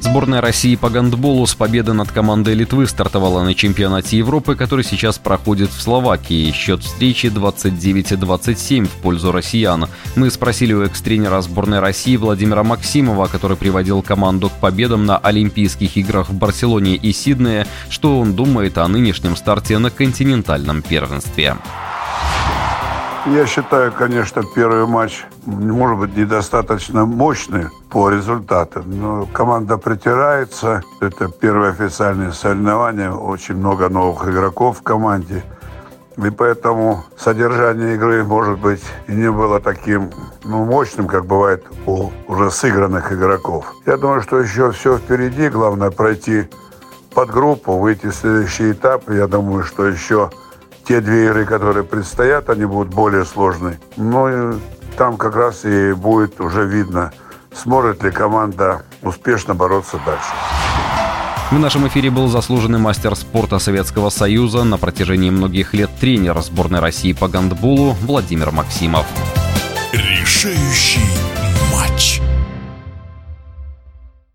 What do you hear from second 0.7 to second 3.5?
по гандболу с победы над командой Литвы стартовала